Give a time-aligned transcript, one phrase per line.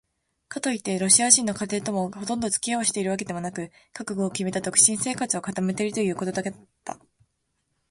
[0.47, 6.45] かといってロシア人の家庭ともほとんどつき合いをしているわけでもなく、覚悟をきめた独身生活を固めているということだっ
[6.83, 6.97] た。